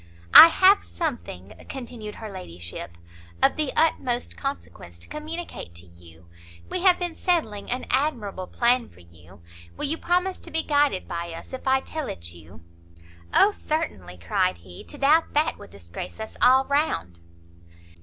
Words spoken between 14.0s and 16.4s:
cried he; "to doubt that would disgrace us